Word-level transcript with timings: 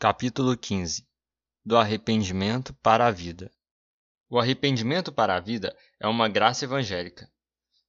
Capítulo 0.00 0.56
15 0.56 1.04
Do 1.64 1.76
arrependimento 1.76 2.72
para 2.74 3.08
a 3.08 3.10
vida. 3.10 3.50
O 4.30 4.38
arrependimento 4.38 5.10
para 5.10 5.34
a 5.34 5.40
vida 5.40 5.76
é 5.98 6.06
uma 6.06 6.28
graça 6.28 6.64
evangélica. 6.64 7.28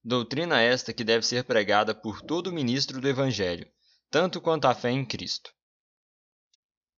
Doutrina 0.02 0.60
esta 0.60 0.92
que 0.92 1.04
deve 1.04 1.24
ser 1.24 1.44
pregada 1.44 1.94
por 1.94 2.20
todo 2.20 2.52
ministro 2.52 3.00
do 3.00 3.08
Evangelho, 3.08 3.70
tanto 4.10 4.40
quanto 4.40 4.64
a 4.64 4.74
fé 4.74 4.90
em 4.90 5.06
Cristo. 5.06 5.54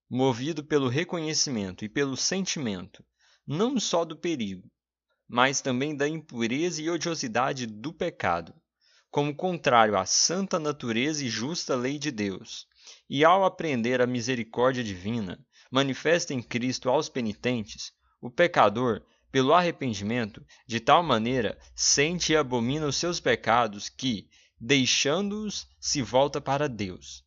Movido 0.10 0.64
pelo 0.64 0.88
reconhecimento 0.88 1.84
e 1.84 1.90
pelo 1.90 2.16
sentimento, 2.16 3.04
não 3.46 3.82
só 3.82 4.06
do 4.06 4.16
perigo, 4.16 4.72
mas 5.28 5.60
também 5.60 5.94
da 5.94 6.08
impureza 6.08 6.82
e 6.82 6.90
odiosidade 6.90 7.68
do 7.68 7.94
pecado, 7.94 8.56
como 9.12 9.36
contrário 9.36 9.98
à 9.98 10.06
santa 10.06 10.58
natureza 10.58 11.24
e 11.24 11.30
justa 11.30 11.76
lei 11.76 12.00
de 12.00 12.10
Deus 12.10 12.66
e 13.10 13.26
ao 13.26 13.44
aprender 13.44 14.02
a 14.02 14.08
misericórdia 14.08 14.82
divina, 14.82 15.38
manifesta 15.70 16.34
em 16.34 16.42
Cristo 16.42 16.90
aos 16.90 17.10
penitentes, 17.10 17.92
o 18.22 18.30
pecador, 18.30 19.04
pelo 19.30 19.54
arrependimento, 19.54 20.46
de 20.66 20.80
tal 20.80 21.04
maneira 21.04 21.58
sente 21.76 22.32
e 22.32 22.38
abomina 22.38 22.88
os 22.88 22.96
seus 22.96 23.20
pecados 23.20 23.90
que, 23.90 24.30
deixando-os, 24.58 25.68
se 25.80 26.02
volta 26.02 26.40
para 26.40 26.70
Deus, 26.70 27.24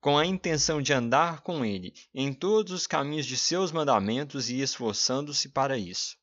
com 0.00 0.16
a 0.16 0.24
intenção 0.24 0.80
de 0.80 0.92
andar 0.92 1.42
com 1.42 1.64
Ele 1.64 1.92
em 2.14 2.32
todos 2.32 2.72
os 2.72 2.86
caminhos 2.86 3.26
de 3.26 3.36
seus 3.36 3.70
mandamentos 3.70 4.48
e 4.48 4.60
esforçando-se 4.60 5.50
para 5.50 5.76
isso. 5.76 6.16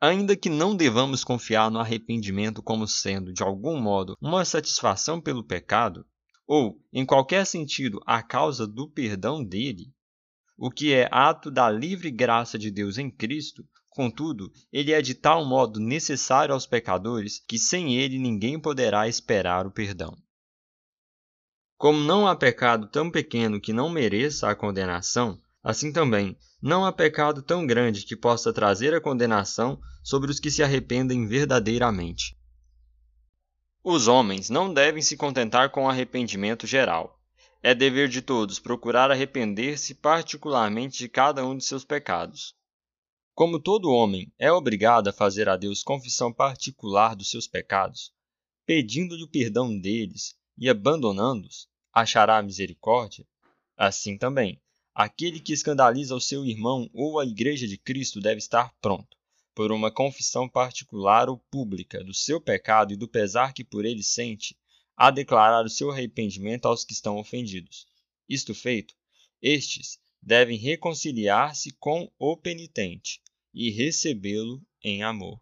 Ainda 0.00 0.36
que 0.36 0.48
não 0.48 0.76
devamos 0.76 1.24
confiar 1.24 1.70
no 1.70 1.80
arrependimento 1.80 2.62
como 2.62 2.86
sendo, 2.86 3.32
de 3.32 3.42
algum 3.42 3.80
modo, 3.80 4.16
uma 4.20 4.44
satisfação 4.44 5.20
pelo 5.20 5.42
pecado, 5.42 6.06
ou, 6.46 6.80
em 6.92 7.04
qualquer 7.04 7.44
sentido, 7.44 8.00
a 8.06 8.22
causa 8.22 8.66
do 8.66 8.88
perdão 8.88 9.44
dele, 9.44 9.92
o 10.56 10.70
que 10.70 10.92
é 10.92 11.08
ato 11.10 11.50
da 11.50 11.68
livre 11.70 12.10
graça 12.10 12.58
de 12.58 12.70
Deus 12.70 12.96
em 12.96 13.10
Cristo, 13.10 13.64
contudo, 13.90 14.52
ele 14.72 14.92
é 14.92 15.02
de 15.02 15.14
tal 15.14 15.44
modo 15.44 15.80
necessário 15.80 16.54
aos 16.54 16.66
pecadores 16.66 17.42
que 17.46 17.58
sem 17.58 17.96
ele 17.96 18.18
ninguém 18.18 18.58
poderá 18.58 19.08
esperar 19.08 19.66
o 19.66 19.70
perdão. 19.72 20.16
Como 21.76 21.98
não 21.98 22.26
há 22.26 22.34
pecado 22.34 22.88
tão 22.88 23.10
pequeno 23.10 23.60
que 23.60 23.72
não 23.72 23.90
mereça 23.90 24.48
a 24.48 24.54
condenação, 24.54 25.40
assim 25.68 25.92
também 25.92 26.34
não 26.62 26.86
há 26.86 26.90
pecado 26.90 27.42
tão 27.42 27.66
grande 27.66 28.06
que 28.06 28.16
possa 28.16 28.54
trazer 28.54 28.94
a 28.94 29.00
condenação 29.02 29.78
sobre 30.02 30.30
os 30.30 30.40
que 30.40 30.50
se 30.50 30.62
arrependem 30.62 31.26
verdadeiramente. 31.26 32.34
Os 33.84 34.08
homens 34.08 34.48
não 34.48 34.72
devem 34.72 35.02
se 35.02 35.14
contentar 35.14 35.68
com 35.68 35.86
arrependimento 35.86 36.66
geral. 36.66 37.20
É 37.62 37.74
dever 37.74 38.08
de 38.08 38.22
todos 38.22 38.58
procurar 38.58 39.10
arrepender-se 39.10 39.94
particularmente 39.94 40.96
de 40.96 41.06
cada 41.06 41.44
um 41.44 41.54
de 41.54 41.64
seus 41.64 41.84
pecados. 41.84 42.54
Como 43.34 43.60
todo 43.60 43.92
homem 43.92 44.32
é 44.38 44.50
obrigado 44.50 45.08
a 45.08 45.12
fazer 45.12 45.50
a 45.50 45.56
Deus 45.58 45.82
confissão 45.82 46.32
particular 46.32 47.14
dos 47.14 47.28
seus 47.28 47.46
pecados, 47.46 48.10
pedindo-lhe 48.64 49.22
o 49.22 49.28
perdão 49.28 49.78
deles 49.78 50.34
e 50.56 50.66
abandonando-os, 50.66 51.68
achará 51.92 52.40
misericórdia, 52.42 53.26
assim 53.76 54.16
também, 54.16 54.58
aquele 54.98 55.38
que 55.38 55.52
escandaliza 55.52 56.12
o 56.16 56.20
seu 56.20 56.44
irmão 56.44 56.90
ou 56.92 57.20
a 57.20 57.24
Igreja 57.24 57.68
de 57.68 57.78
Cristo 57.78 58.20
deve 58.20 58.38
estar 58.38 58.74
pronto 58.80 59.16
por 59.54 59.70
uma 59.70 59.92
confissão 59.92 60.48
particular 60.48 61.28
ou 61.28 61.38
pública 61.38 62.02
do 62.02 62.12
seu 62.12 62.40
pecado 62.40 62.92
e 62.92 62.96
do 62.96 63.06
pesar 63.06 63.52
que 63.52 63.62
por 63.62 63.84
ele 63.84 64.02
sente, 64.02 64.56
a 64.96 65.12
declarar 65.12 65.64
o 65.64 65.70
seu 65.70 65.92
arrependimento 65.92 66.66
aos 66.66 66.84
que 66.84 66.92
estão 66.92 67.16
ofendidos. 67.16 67.86
Isto 68.28 68.52
feito, 68.52 68.92
estes 69.40 70.00
devem 70.20 70.58
reconciliar-se 70.58 71.70
com 71.78 72.10
o 72.18 72.36
penitente 72.36 73.20
e 73.54 73.70
recebê-lo 73.70 74.60
em 74.82 75.04
amor. 75.04 75.40